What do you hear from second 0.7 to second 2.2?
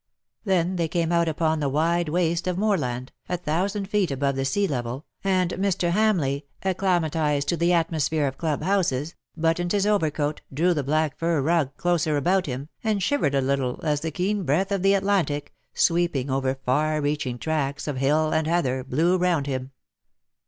they came out upon the wide